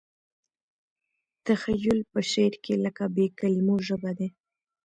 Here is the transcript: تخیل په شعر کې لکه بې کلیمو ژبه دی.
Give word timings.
تخیل 1.45 1.99
په 2.11 2.19
شعر 2.31 2.53
کې 2.63 2.73
لکه 2.85 3.03
بې 3.15 3.25
کلیمو 3.39 3.75
ژبه 3.87 4.11
دی. 4.19 4.29